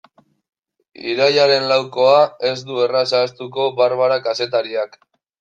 [1.11, 2.15] Irailaren laukoa
[2.53, 4.99] ez du erraz ahaztuko Barbara kazetariak.